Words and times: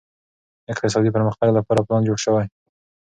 د 0.63 0.65
اقتصادي 0.73 1.09
پرمختګ 1.15 1.47
لپاره 1.57 1.85
پلان 1.87 2.01
جوړ 2.07 2.17
شي. 2.23 2.31